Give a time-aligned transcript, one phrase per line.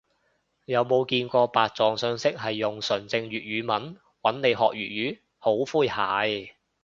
[0.65, 4.73] 有冇見過白撞訊息係用純正粵語問，搵你學粵
[5.13, 5.19] 語？
[5.37, 6.53] 好詼諧